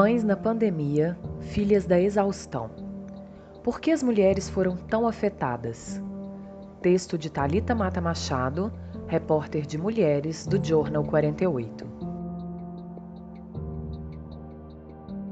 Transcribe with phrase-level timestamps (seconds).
[0.00, 2.70] Mães na pandemia, filhas da exaustão.
[3.62, 6.02] Por que as mulheres foram tão afetadas?
[6.80, 8.72] Texto de Talita Mata Machado,
[9.06, 11.86] repórter de mulheres do Jornal 48.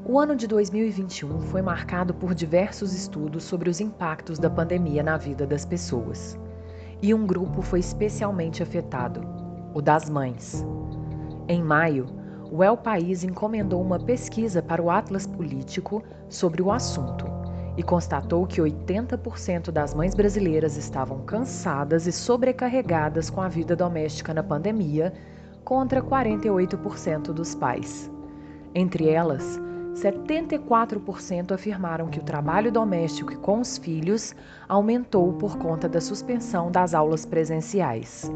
[0.05, 5.17] O ano de 2021 foi marcado por diversos estudos sobre os impactos da pandemia na
[5.17, 6.39] vida das pessoas.
[7.01, 9.23] E um grupo foi especialmente afetado:
[9.73, 10.63] o das mães.
[11.49, 12.18] Em maio,
[12.51, 17.27] o El País encomendou uma pesquisa para o Atlas Político sobre o assunto
[17.77, 24.35] e constatou que 80% das mães brasileiras estavam cansadas e sobrecarregadas com a vida doméstica
[24.35, 25.13] na pandemia,
[25.63, 28.11] contra 48% dos pais.
[28.75, 29.61] Entre elas,
[29.95, 34.35] 74% afirmaram que o trabalho doméstico com os filhos
[34.69, 38.31] aumentou por conta da suspensão das aulas presenciais.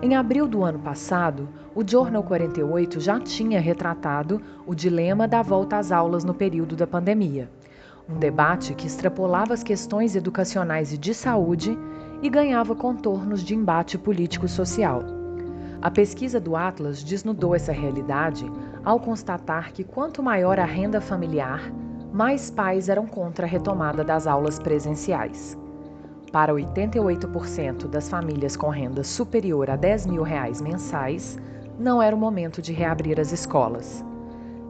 [0.00, 5.76] Em abril do ano passado, o Jornal 48 já tinha retratado o dilema da volta
[5.76, 7.50] às aulas no período da pandemia.
[8.08, 11.76] Um debate que extrapolava as questões educacionais e de saúde
[12.22, 15.02] e ganhava contornos de embate político-social.
[15.82, 18.46] A pesquisa do Atlas desnudou essa realidade
[18.84, 21.72] ao constatar que quanto maior a renda familiar,
[22.12, 25.58] mais pais eram contra a retomada das aulas presenciais.
[26.32, 31.38] Para 88% das famílias com renda superior a 10 mil reais mensais,
[31.78, 34.04] não era o momento de reabrir as escolas.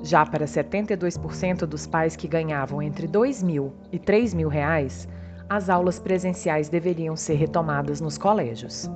[0.01, 5.09] Já para 72% dos pais que ganhavam entre 2 mil e 3 mil reais,
[5.48, 8.89] as aulas presenciais deveriam ser retomadas nos colégios.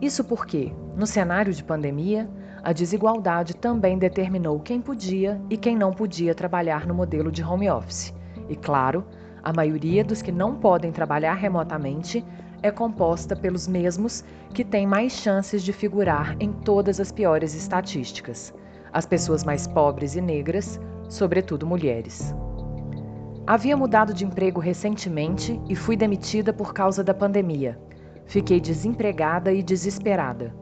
[0.00, 2.28] Isso porque, no cenário de pandemia,
[2.64, 7.70] a desigualdade também determinou quem podia e quem não podia trabalhar no modelo de home
[7.70, 8.12] office.
[8.48, 9.04] E, claro,
[9.46, 12.24] a maioria dos que não podem trabalhar remotamente
[12.60, 18.52] é composta pelos mesmos que têm mais chances de figurar em todas as piores estatísticas:
[18.92, 22.34] as pessoas mais pobres e negras, sobretudo mulheres.
[23.46, 27.78] Havia mudado de emprego recentemente e fui demitida por causa da pandemia.
[28.26, 30.52] Fiquei desempregada e desesperada.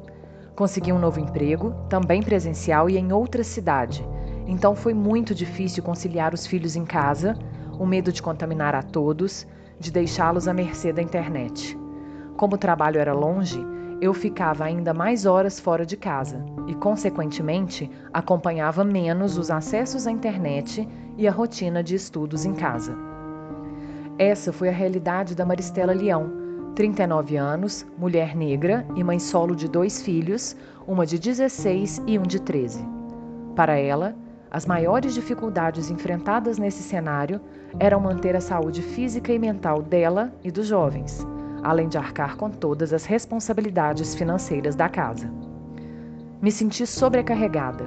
[0.54, 4.06] Consegui um novo emprego, também presencial e em outra cidade.
[4.46, 7.34] Então foi muito difícil conciliar os filhos em casa
[7.78, 9.46] o medo de contaminar a todos,
[9.78, 11.78] de deixá-los à mercê da internet.
[12.36, 13.64] Como o trabalho era longe,
[14.00, 20.10] eu ficava ainda mais horas fora de casa e, consequentemente, acompanhava menos os acessos à
[20.10, 22.96] internet e a rotina de estudos em casa.
[24.18, 29.68] Essa foi a realidade da Maristela Leão, 39 anos, mulher negra e mãe solo de
[29.68, 32.84] dois filhos, uma de 16 e um de 13.
[33.54, 34.14] Para ela,
[34.54, 37.40] as maiores dificuldades enfrentadas nesse cenário
[37.80, 41.26] eram manter a saúde física e mental dela e dos jovens,
[41.64, 45.28] além de arcar com todas as responsabilidades financeiras da casa.
[46.40, 47.84] Me senti sobrecarregada.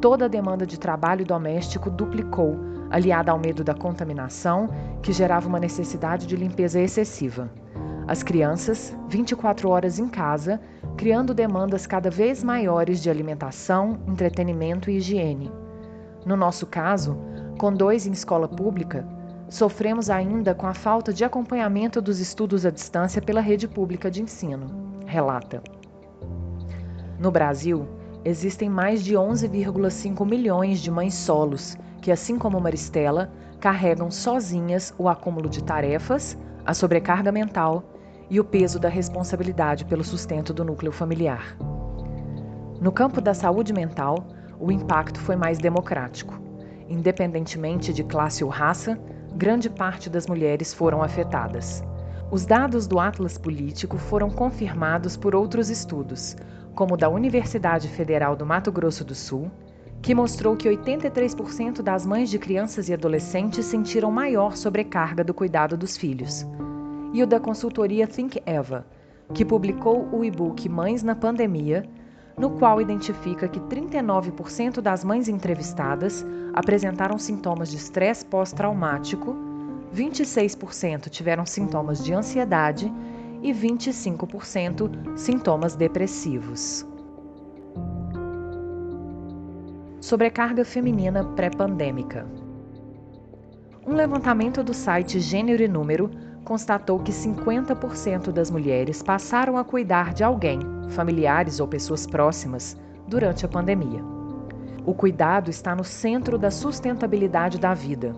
[0.00, 2.58] Toda a demanda de trabalho doméstico duplicou,
[2.90, 4.68] aliada ao medo da contaminação,
[5.02, 7.48] que gerava uma necessidade de limpeza excessiva.
[8.08, 10.60] As crianças, 24 horas em casa,
[10.96, 15.52] criando demandas cada vez maiores de alimentação, entretenimento e higiene.
[16.24, 17.16] No nosso caso,
[17.58, 19.06] com dois em escola pública,
[19.48, 24.22] sofremos ainda com a falta de acompanhamento dos estudos à distância pela rede pública de
[24.22, 24.66] ensino,
[25.06, 25.62] relata.
[27.18, 27.86] No Brasil,
[28.24, 35.08] existem mais de 11,5 milhões de mães solos que, assim como Maristela, carregam sozinhas o
[35.08, 37.84] acúmulo de tarefas, a sobrecarga mental
[38.30, 41.56] e o peso da responsabilidade pelo sustento do núcleo familiar.
[42.80, 44.24] No campo da saúde mental,
[44.60, 46.38] o impacto foi mais democrático.
[46.88, 49.00] Independentemente de classe ou raça,
[49.34, 51.82] grande parte das mulheres foram afetadas.
[52.30, 56.36] Os dados do Atlas Político foram confirmados por outros estudos,
[56.74, 59.50] como o da Universidade Federal do Mato Grosso do Sul,
[60.02, 65.76] que mostrou que 83% das mães de crianças e adolescentes sentiram maior sobrecarga do cuidado
[65.76, 66.46] dos filhos,
[67.12, 68.86] e o da consultoria Think Eva,
[69.34, 71.84] que publicou o e-book Mães na Pandemia,
[72.40, 79.36] no qual identifica que 39% das mães entrevistadas apresentaram sintomas de estresse pós-traumático,
[79.94, 82.90] 26% tiveram sintomas de ansiedade
[83.42, 86.86] e 25% sintomas depressivos.
[90.00, 92.26] Sobrecarga feminina pré-pandêmica.
[93.86, 96.10] Um levantamento do site Gênero e Número
[96.42, 102.76] constatou que 50% das mulheres passaram a cuidar de alguém, familiares ou pessoas próximas,
[103.08, 104.02] durante a pandemia.
[104.84, 108.14] O cuidado está no centro da sustentabilidade da vida.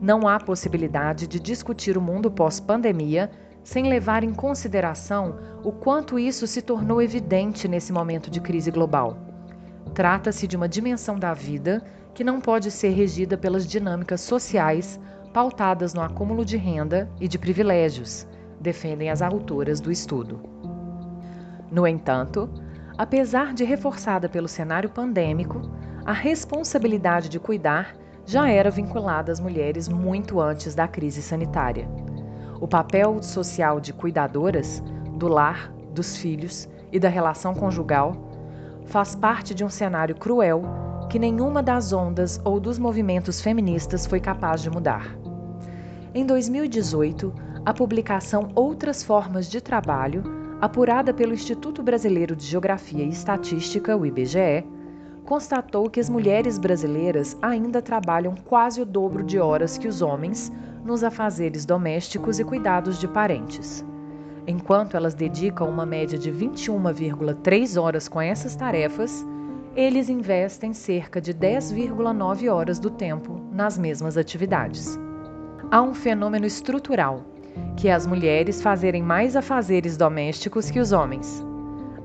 [0.00, 3.30] Não há possibilidade de discutir o mundo pós-pandemia
[3.62, 9.16] sem levar em consideração o quanto isso se tornou evidente nesse momento de crise global.
[9.94, 11.82] Trata-se de uma dimensão da vida
[12.12, 15.00] que não pode ser regida pelas dinâmicas sociais
[15.32, 18.24] pautadas no acúmulo de renda e de privilégios,
[18.60, 20.73] defendem as autoras do estudo.
[21.70, 22.48] No entanto,
[22.96, 25.60] apesar de reforçada pelo cenário pandêmico,
[26.04, 27.96] a responsabilidade de cuidar
[28.26, 31.88] já era vinculada às mulheres muito antes da crise sanitária.
[32.60, 34.82] O papel social de cuidadoras,
[35.16, 38.16] do lar, dos filhos e da relação conjugal
[38.86, 40.62] faz parte de um cenário cruel
[41.08, 45.16] que nenhuma das ondas ou dos movimentos feministas foi capaz de mudar.
[46.14, 47.32] Em 2018,
[47.64, 50.22] a publicação Outras Formas de Trabalho,
[50.60, 54.64] apurada pelo Instituto Brasileiro de Geografia e Estatística, o IBGE,
[55.24, 60.52] constatou que as mulheres brasileiras ainda trabalham quase o dobro de horas que os homens
[60.84, 63.84] nos afazeres domésticos e cuidados de parentes.
[64.46, 69.24] Enquanto elas dedicam uma média de 21,3 horas com essas tarefas,
[69.74, 74.98] eles investem cerca de 10,9 horas do tempo nas mesmas atividades.
[75.70, 77.24] Há um fenômeno estrutural,
[77.76, 81.44] que as mulheres fazerem mais afazeres domésticos que os homens.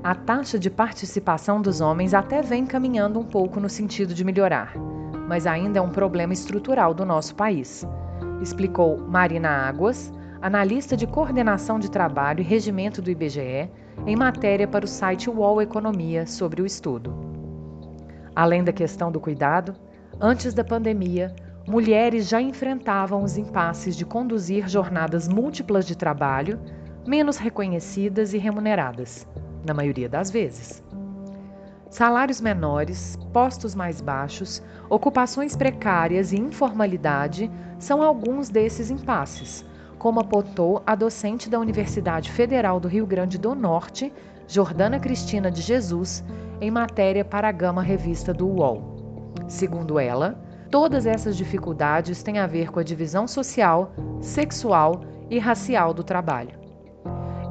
[0.02, 4.74] A taxa de participação dos homens até vem caminhando um pouco no sentido de melhorar,
[5.28, 7.86] mas ainda é um problema estrutural do nosso país,
[8.40, 13.70] explicou Marina Águas, analista de coordenação de trabalho e regimento do IBGE,
[14.06, 17.14] em matéria para o site UOL Economia sobre o estudo.
[18.34, 19.74] Além da questão do cuidado,
[20.18, 21.34] antes da pandemia,
[21.70, 26.58] mulheres já enfrentavam os impasses de conduzir jornadas múltiplas de trabalho,
[27.06, 29.24] menos reconhecidas e remuneradas,
[29.64, 30.82] na maioria das vezes.
[31.88, 39.64] Salários menores, postos mais baixos, ocupações precárias e informalidade são alguns desses impasses,
[39.96, 44.12] como apontou a docente da Universidade Federal do Rio Grande do Norte,
[44.48, 46.24] Jordana Cristina de Jesus,
[46.60, 49.32] em matéria para a Gama Revista do UOL.
[49.46, 55.92] Segundo ela, todas essas dificuldades têm a ver com a divisão social, sexual e racial
[55.92, 56.58] do trabalho.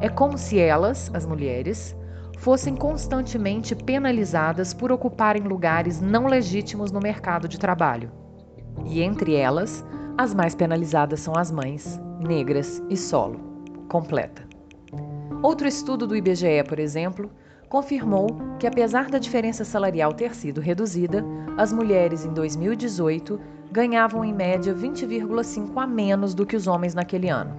[0.01, 1.95] É como se elas, as mulheres,
[2.37, 8.11] fossem constantemente penalizadas por ocuparem lugares não legítimos no mercado de trabalho.
[8.85, 9.85] E entre elas,
[10.17, 13.39] as mais penalizadas são as mães, negras e solo.
[13.89, 14.47] Completa.
[15.43, 17.29] Outro estudo do IBGE, por exemplo,
[17.69, 18.27] confirmou
[18.57, 21.23] que, apesar da diferença salarial ter sido reduzida,
[21.59, 23.37] as mulheres em 2018
[23.69, 27.53] ganhavam em média 20,5 a menos do que os homens naquele ano,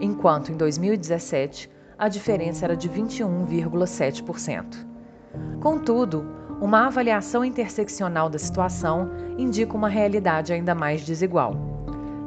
[0.00, 4.84] enquanto em 2017 a diferença era de 21,7%.
[5.62, 6.26] Contudo,
[6.60, 9.08] uma avaliação interseccional da situação
[9.38, 11.54] indica uma realidade ainda mais desigual.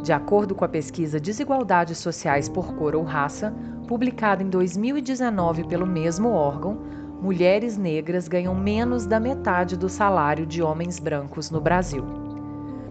[0.01, 3.53] De acordo com a pesquisa Desigualdades Sociais por Cor ou Raça,
[3.85, 6.79] publicada em 2019 pelo mesmo órgão,
[7.21, 12.05] mulheres negras ganham menos da metade do salário de homens brancos no Brasil.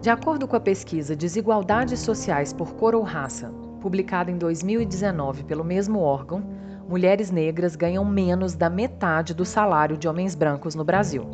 [0.01, 3.51] De acordo com a pesquisa Desigualdades Sociais por Cor ou Raça,
[3.81, 6.43] publicada em 2019 pelo mesmo órgão,
[6.87, 11.25] mulheres negras ganham menos da metade do salário de homens brancos no Brasil.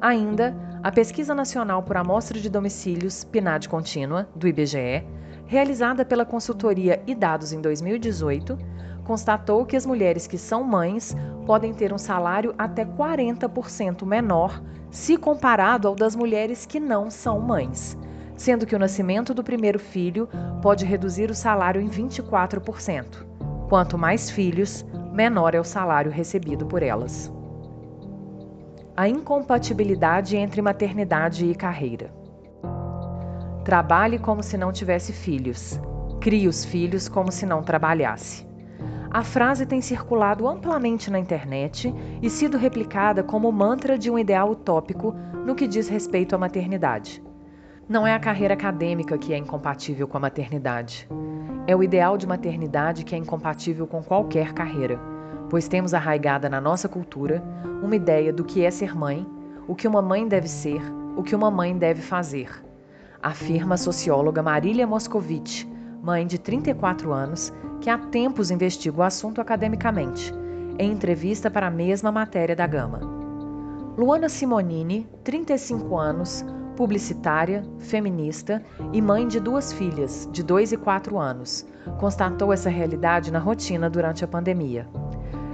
[0.00, 5.04] Ainda, a Pesquisa Nacional por Amostra de Domicílios, PNAD Contínua, do IBGE,
[5.46, 8.58] realizada pela consultoria e dados em 2018,
[9.04, 11.16] constatou que as mulheres que são mães
[11.46, 17.40] podem ter um salário até 40% menor se comparado ao das mulheres que não são
[17.40, 17.96] mães,
[18.36, 20.28] sendo que o nascimento do primeiro filho
[20.60, 23.04] pode reduzir o salário em 24%.
[23.68, 27.32] Quanto mais filhos, menor é o salário recebido por elas
[28.96, 32.12] a incompatibilidade entre maternidade e carreira.
[33.64, 35.80] Trabalhe como se não tivesse filhos.
[36.20, 38.46] Crie os filhos como se não trabalhasse.
[39.12, 44.50] A frase tem circulado amplamente na internet e sido replicada como mantra de um ideal
[44.50, 45.14] utópico
[45.44, 47.22] no que diz respeito à maternidade.
[47.88, 51.08] Não é a carreira acadêmica que é incompatível com a maternidade.
[51.66, 54.98] É o ideal de maternidade que é incompatível com qualquer carreira
[55.52, 57.44] pois temos arraigada na nossa cultura
[57.82, 59.26] uma ideia do que é ser mãe,
[59.68, 60.80] o que uma mãe deve ser,
[61.14, 62.48] o que uma mãe deve fazer.
[63.22, 65.70] Afirma a socióloga Marília Moscovici,
[66.02, 70.34] mãe de 34 anos, que há tempos investiga o assunto academicamente,
[70.76, 73.00] em entrevista para a mesma matéria da Gama.
[73.96, 76.44] Luana Simonini, 35 anos,
[76.76, 78.60] publicitária, feminista
[78.92, 81.64] e mãe de duas filhas, de 2 e 4 anos,
[82.00, 84.88] constatou essa realidade na rotina durante a pandemia.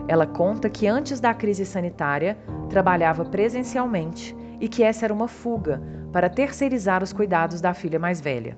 [0.06, 2.38] Ela conta que antes da crise sanitária
[2.70, 8.18] trabalhava presencialmente e que essa era uma fuga para terceirizar os cuidados da filha mais
[8.18, 8.56] velha.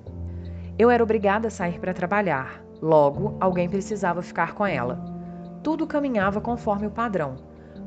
[0.81, 4.99] Eu era obrigada a sair para trabalhar, logo alguém precisava ficar com ela.
[5.61, 7.35] Tudo caminhava conforme o padrão.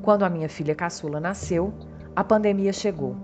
[0.01, 1.75] Quando a minha filha caçula nasceu,
[2.15, 3.17] a pandemia chegou.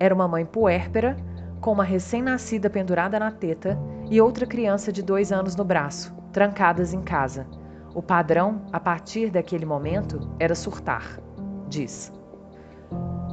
[0.00, 1.18] Era uma mãe puérpera,
[1.60, 3.78] com uma recém-nascida pendurada na teta
[4.10, 7.46] e outra criança de dois anos no braço, trancadas em casa.
[7.94, 11.20] O padrão, a partir daquele momento, era surtar,
[11.68, 12.10] diz.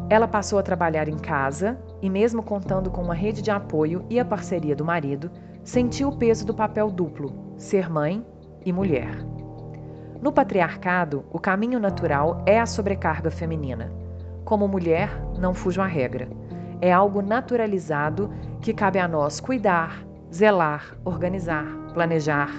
[0.09, 4.19] Ela passou a trabalhar em casa e, mesmo contando com uma rede de apoio e
[4.19, 5.31] a parceria do marido,
[5.63, 8.25] sentiu o peso do papel duplo, ser mãe
[8.65, 9.17] e mulher.
[10.21, 13.91] No patriarcado, o caminho natural é a sobrecarga feminina.
[14.45, 16.29] Como mulher, não fujo à regra.
[16.79, 22.51] É algo naturalizado que cabe a nós cuidar, zelar, organizar, planejar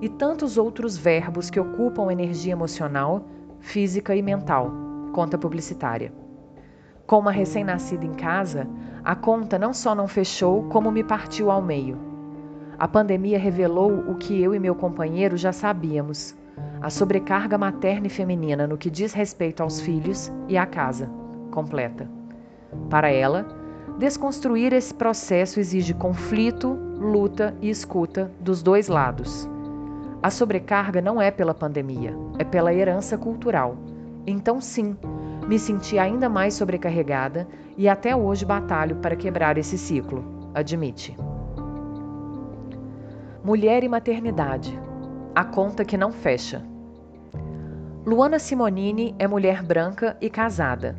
[0.00, 3.26] e tantos outros verbos que ocupam energia emocional,
[3.58, 4.70] física e mental,
[5.12, 6.12] conta publicitária.
[7.06, 8.66] Com uma recém-nascida em casa,
[9.04, 12.09] a conta não só não fechou, como me partiu ao meio.
[12.80, 16.34] A pandemia revelou o que eu e meu companheiro já sabíamos:
[16.80, 21.10] a sobrecarga materna e feminina no que diz respeito aos filhos e à casa,
[21.50, 22.08] completa.
[22.88, 23.46] Para ela,
[23.98, 29.46] desconstruir esse processo exige conflito, luta e escuta dos dois lados.
[30.22, 33.76] A sobrecarga não é pela pandemia, é pela herança cultural.
[34.26, 34.96] Então, sim,
[35.46, 37.46] me senti ainda mais sobrecarregada
[37.76, 41.14] e até hoje batalho para quebrar esse ciclo, admite.
[43.44, 44.78] Mulher e maternidade.
[45.34, 46.62] A conta que não fecha.
[48.06, 50.96] Luana Simonini é mulher branca e casada.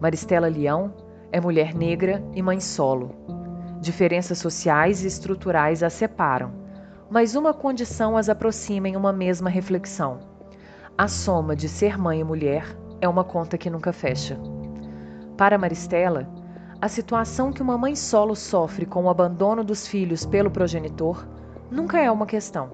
[0.00, 0.94] Maristela Leão
[1.32, 3.14] é mulher negra e mãe solo.
[3.80, 6.66] Diferenças sociais e estruturais as separam
[7.08, 10.18] mas uma condição as aproxima em uma mesma reflexão.
[10.98, 14.38] A soma de ser mãe e mulher é uma conta que nunca fecha.
[15.36, 16.28] Para Maristela,
[16.80, 21.26] a situação que uma mãe solo sofre com o abandono dos filhos pelo progenitor
[21.70, 22.70] nunca é uma questão.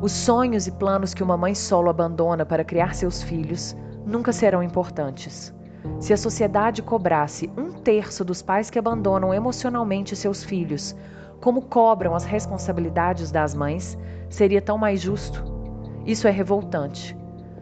[0.00, 4.62] Os sonhos e planos que uma mãe solo abandona para criar seus filhos nunca serão
[4.62, 5.54] importantes.
[6.00, 10.94] Se a sociedade cobrasse um terço dos pais que abandonam emocionalmente seus filhos
[11.40, 13.96] como cobram as responsabilidades das mães,
[14.28, 15.44] seria tão mais justo?
[16.04, 17.16] Isso é revoltante.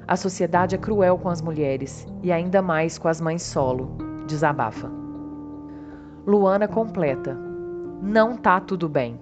[0.07, 3.97] A sociedade é cruel com as mulheres e ainda mais com as mães solo,
[4.27, 4.91] desabafa.
[6.27, 7.37] Luana completa:
[8.03, 9.19] Não tá tudo bem.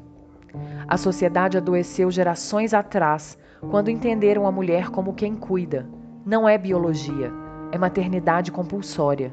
[0.92, 3.38] A sociedade adoeceu gerações atrás
[3.70, 5.88] quando entenderam a mulher como quem cuida.
[6.22, 7.32] Não é biologia,
[7.72, 9.32] é maternidade compulsória.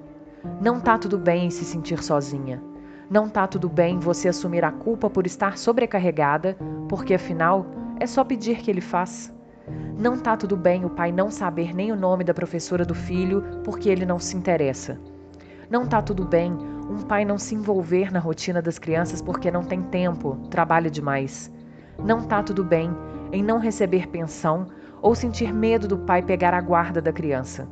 [0.61, 2.63] Não tá tudo bem se sentir sozinha.
[3.09, 7.65] Não tá tudo bem você assumir a culpa por estar sobrecarregada, porque afinal
[7.99, 9.29] é só pedir que ele faz.
[9.99, 13.43] Não tá tudo bem o pai não saber nem o nome da professora do filho
[13.65, 14.97] porque ele não se interessa.
[15.69, 16.57] Não tá tudo bem
[16.89, 21.51] um pai não se envolver na rotina das crianças porque não tem tempo, trabalha demais.
[22.03, 22.89] Não tá tudo bem
[23.31, 24.67] em não receber pensão
[24.99, 27.67] ou sentir medo do pai pegar a guarda da criança.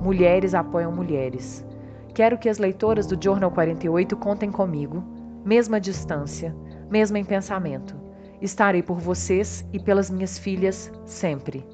[0.00, 1.64] Mulheres apoiam mulheres.
[2.14, 5.02] Quero que as leitoras do Journal 48 contem comigo,
[5.44, 6.54] mesma distância,
[6.88, 7.96] mesma em pensamento.
[8.40, 11.66] Estarei por vocês e pelas minhas filhas sempre.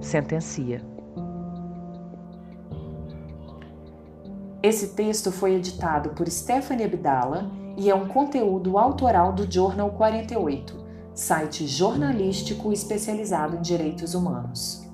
[0.00, 0.97] Sentencia.
[4.68, 10.76] Esse texto foi editado por Stephanie Abdala e é um conteúdo autoral do Journal 48,
[11.14, 14.86] site jornalístico especializado em direitos humanos.